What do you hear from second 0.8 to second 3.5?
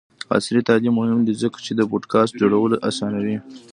مهم دی ځکه چې د پوډکاسټ جوړولو اسانوي.